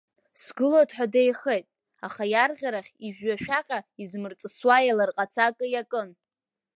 [0.41, 1.65] Сгылоит ҳәа деихеит,
[2.05, 6.09] аха иарӷьарахь ижәҩашәаҟьа измырҵысуа еиларҟаца акы иакын.